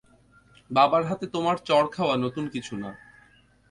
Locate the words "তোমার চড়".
1.27-1.87